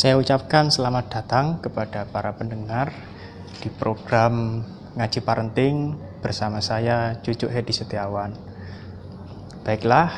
[0.00, 2.88] Saya ucapkan selamat datang kepada para pendengar
[3.60, 4.64] di program
[4.96, 5.92] Ngaji Parenting
[6.24, 8.32] bersama saya Cucu Hedi Setiawan.
[9.60, 10.08] Baiklah,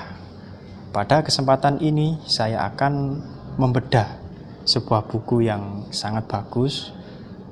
[0.95, 3.27] pada kesempatan ini saya akan
[3.59, 4.23] membedah
[4.63, 6.95] sebuah buku yang sangat bagus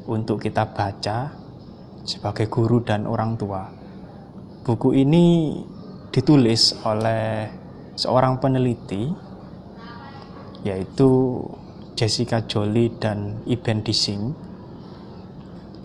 [0.07, 1.35] untuk kita baca
[2.07, 3.75] sebagai guru dan orang tua.
[4.63, 5.59] Buku ini
[6.15, 7.51] ditulis oleh
[7.99, 9.11] seorang peneliti
[10.63, 11.43] yaitu
[11.95, 14.51] Jessica Jolie dan Iben Dissing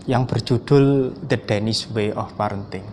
[0.06, 2.86] yang berjudul The Danish Way of Parenting.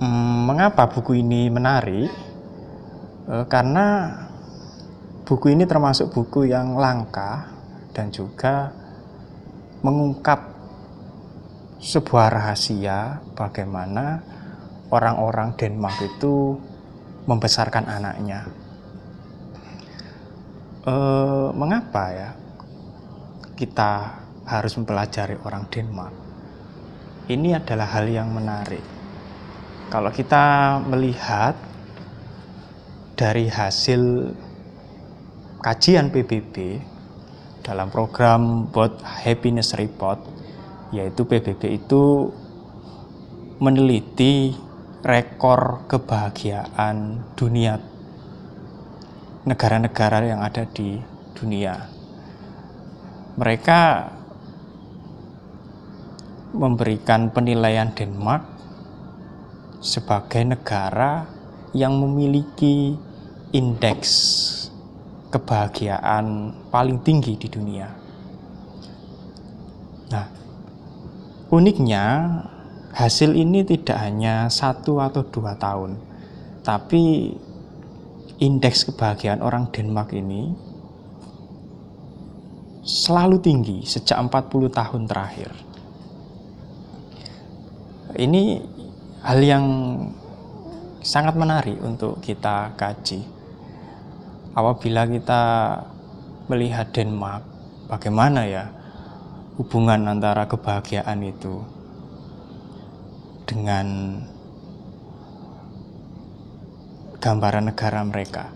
[0.00, 2.08] Hmm, mengapa buku ini menarik?
[3.28, 4.16] E, karena
[5.24, 7.48] buku ini termasuk buku yang langka
[7.96, 8.72] dan juga
[9.80, 10.52] mengungkap
[11.80, 14.20] sebuah rahasia bagaimana
[14.92, 16.60] orang-orang Denmark itu
[17.24, 18.59] membesarkan anaknya
[20.86, 22.30] eh, mengapa ya
[23.56, 23.92] kita
[24.48, 26.14] harus mempelajari orang Denmark?
[27.30, 28.82] Ini adalah hal yang menarik.
[29.90, 31.54] Kalau kita melihat
[33.14, 34.32] dari hasil
[35.60, 36.80] kajian PBB
[37.60, 40.18] dalam program Both Happiness Report,
[40.90, 42.32] yaitu PBB itu
[43.60, 44.56] meneliti
[45.04, 47.76] rekor kebahagiaan dunia
[49.44, 51.00] negara-negara yang ada di
[51.32, 51.88] dunia.
[53.40, 53.80] Mereka
[56.52, 58.42] memberikan penilaian Denmark
[59.80, 61.24] sebagai negara
[61.72, 62.98] yang memiliki
[63.54, 64.10] indeks
[65.30, 67.88] kebahagiaan paling tinggi di dunia.
[70.10, 70.26] Nah,
[71.54, 72.04] uniknya
[72.90, 75.94] hasil ini tidak hanya satu atau dua tahun,
[76.66, 77.32] tapi
[78.40, 80.56] indeks kebahagiaan orang Denmark ini
[82.80, 85.52] selalu tinggi sejak 40 tahun terakhir.
[88.16, 88.42] Ini
[89.20, 89.66] hal yang
[91.04, 93.20] sangat menarik untuk kita kaji.
[94.56, 95.42] Apabila kita
[96.48, 97.44] melihat Denmark,
[97.86, 98.64] bagaimana ya
[99.60, 101.60] hubungan antara kebahagiaan itu
[103.44, 104.16] dengan
[107.20, 108.48] gambaran negara mereka.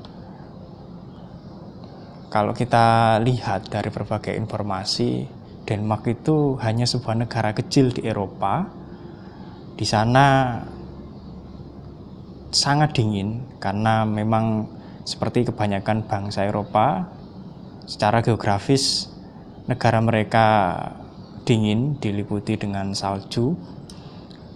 [2.33, 5.29] Kalau kita lihat dari berbagai informasi,
[5.63, 8.67] Denmark itu hanya sebuah negara kecil di Eropa.
[9.79, 10.59] Di sana
[12.51, 14.67] sangat dingin karena memang
[15.07, 17.07] seperti kebanyakan bangsa Eropa,
[17.87, 19.13] secara geografis
[19.71, 20.47] negara mereka
[21.45, 23.55] dingin diliputi dengan salju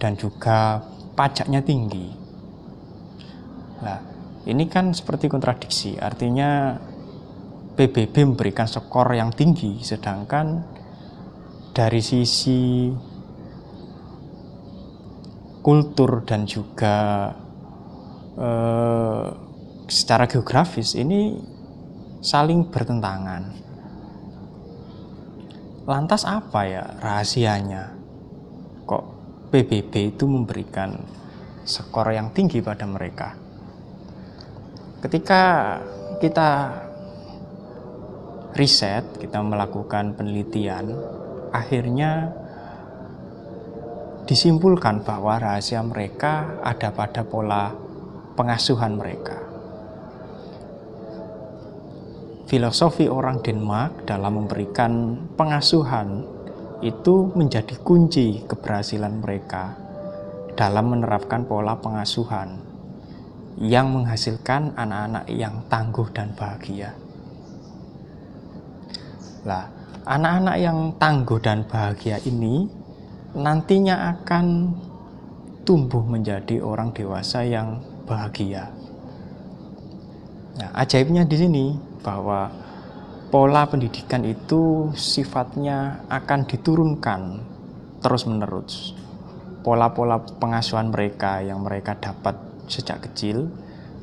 [0.01, 0.83] dan juga
[1.15, 2.18] pajaknya tinggi.
[3.79, 3.99] Nah,
[4.43, 5.95] ini kan seperti kontradiksi.
[5.95, 6.75] Artinya
[7.79, 10.63] PBB memberikan skor yang tinggi, sedangkan
[11.71, 12.91] dari sisi
[15.63, 17.29] kultur dan juga
[18.35, 19.25] eh,
[19.87, 21.39] secara geografis ini
[22.19, 23.43] saling bertentangan.
[25.87, 27.95] Lantas apa ya rahasianya?
[28.83, 29.03] Kok
[29.55, 30.99] PBB itu memberikan
[31.63, 33.48] skor yang tinggi pada mereka?
[34.99, 35.79] Ketika
[36.19, 36.75] kita
[38.51, 40.91] riset, kita melakukan penelitian,
[41.55, 42.35] akhirnya
[44.27, 47.71] disimpulkan bahwa rahasia mereka ada pada pola
[48.35, 49.39] pengasuhan mereka.
[52.51, 56.27] Filosofi orang Denmark dalam memberikan pengasuhan
[56.83, 59.79] itu menjadi kunci keberhasilan mereka
[60.59, 62.68] dalam menerapkan pola pengasuhan
[63.57, 66.93] yang menghasilkan anak-anak yang tangguh dan bahagia.
[69.47, 69.65] Lah,
[70.05, 72.69] anak-anak yang tangguh dan bahagia ini
[73.33, 74.75] nantinya akan
[75.63, 77.79] tumbuh menjadi orang dewasa yang
[78.09, 78.73] bahagia.
[80.59, 81.65] Nah, ajaibnya di sini
[82.01, 82.51] bahwa
[83.29, 87.21] pola pendidikan itu sifatnya akan diturunkan
[88.01, 88.97] terus-menerus.
[89.61, 93.49] Pola-pola pengasuhan mereka yang mereka dapat sejak kecil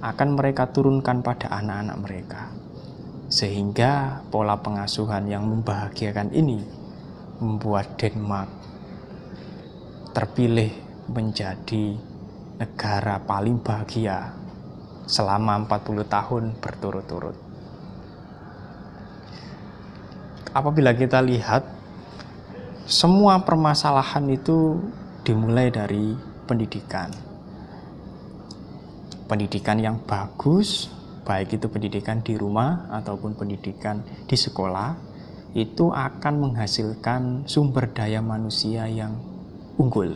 [0.03, 2.43] akan mereka turunkan pada anak-anak mereka.
[3.33, 6.63] Sehingga pola pengasuhan yang membahagiakan ini
[7.41, 8.51] membuat Denmark
[10.13, 10.73] terpilih
[11.11, 11.97] menjadi
[12.57, 14.33] negara paling bahagia
[15.07, 17.37] selama 40 tahun berturut-turut.
[20.57, 21.69] Apabila kita lihat
[22.89, 24.81] semua permasalahan itu
[25.27, 26.17] dimulai dari
[26.49, 27.26] pendidikan
[29.27, 30.91] pendidikan yang bagus
[31.27, 34.95] baik itu pendidikan di rumah ataupun pendidikan di sekolah,
[35.59, 39.19] itu akan menghasilkan sumber daya manusia yang
[39.75, 40.15] unggul.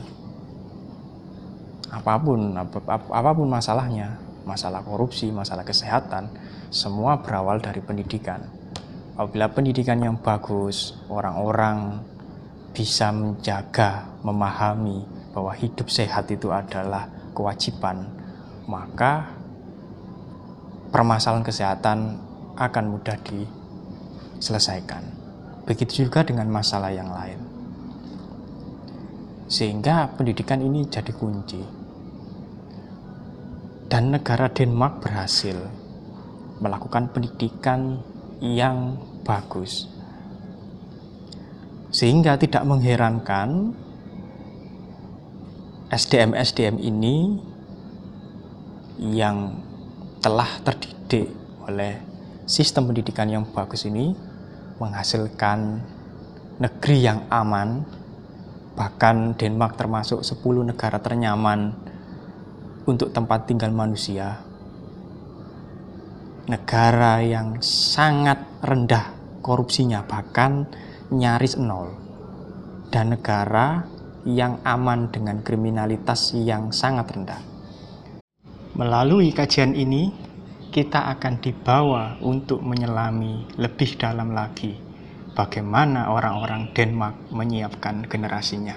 [1.90, 6.30] Apa pun, ap ap apa pun masalahnya, masalah korupsi, masalah kesehatan,
[6.70, 8.46] semua berawal dari pendidikan.
[9.18, 11.98] Apabila pendidikan yang bagus, orang-orang
[12.70, 15.02] bisa menjaga, memahami
[15.34, 18.19] bahwa hidup sehat itu adalah kewajiban,
[18.70, 19.34] maka
[20.94, 22.22] permasalahan kesehatan
[22.54, 25.02] akan mudah diselesaikan.
[25.66, 27.42] Begitu juga dengan masalah yang lain.
[29.50, 31.58] Sehingga pendidikan ini jadi kunci.
[33.90, 35.58] Dan negara Denmark berhasil
[36.62, 37.98] melakukan pendidikan
[38.38, 38.94] yang
[39.26, 39.90] bagus.
[41.90, 43.74] Sehingga tidak mengherankan
[45.90, 47.49] SDM-SDM ini
[49.00, 49.56] yang
[50.20, 51.32] telah terdidik
[51.64, 51.96] oleh
[52.44, 54.12] sistem pendidikan yang bagus ini
[54.76, 55.80] menghasilkan
[56.60, 57.88] negeri yang aman.
[58.76, 61.72] Bahkan Denmark termasuk 10 negara ternyaman
[62.84, 64.44] untuk tempat tinggal manusia.
[66.48, 70.68] Negara yang sangat rendah korupsinya bahkan
[71.08, 71.96] nyaris nol.
[72.92, 73.86] Dan negara
[74.26, 77.49] yang aman dengan kriminalitas yang sangat rendah
[78.80, 80.08] Melalui kajian ini,
[80.72, 84.72] kita akan dibawa untuk menyelami lebih dalam lagi
[85.36, 88.72] bagaimana orang-orang Denmark menyiapkan generasinya.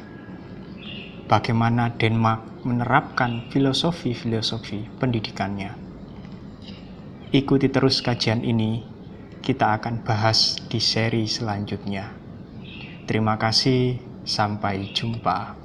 [1.31, 5.71] Bagaimana Denmark menerapkan filosofi-filosofi pendidikannya.
[7.31, 8.83] Ikuti terus kajian ini,
[9.39, 12.11] kita akan bahas di seri selanjutnya.
[13.07, 15.62] Terima kasih, sampai jumpa.